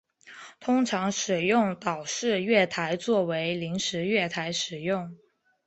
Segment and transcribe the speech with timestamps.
[0.59, 5.15] 通常使用岛式月台作为临时月台使用。